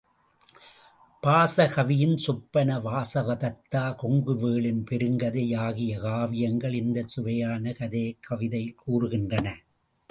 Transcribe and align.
பாஸ 1.23 1.73
கவியின் 1.73 2.17
சொப்பன 2.17 2.77
வாசவதத்தா, 2.77 3.95
கொங்குவேளின் 4.03 4.83
பெருங்கதை 4.91 5.57
ஆகிய 5.57 5.99
காவியங்கள் 5.99 6.73
இந்தச் 6.73 7.07
சுவையான 7.07 7.71
கதையைக் 7.71 8.21
கவிதையில் 8.21 8.79
கூறுகின்றன. 8.87 9.53